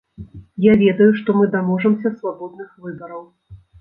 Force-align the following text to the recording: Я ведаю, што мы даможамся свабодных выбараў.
Я 0.63 0.71
ведаю, 0.83 1.09
што 1.19 1.35
мы 1.41 1.45
даможамся 1.55 2.13
свабодных 2.17 2.73
выбараў. 2.87 3.23